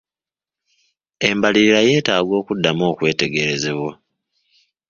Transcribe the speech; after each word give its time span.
Embalirira 1.29 1.79
yeetaaga 1.87 2.33
okuddamu 2.41 2.83
okwetegerezebwa. 2.91 3.91